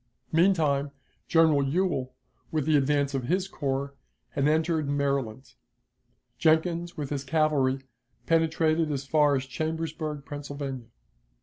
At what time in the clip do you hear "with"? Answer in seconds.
2.49-2.65, 6.97-7.11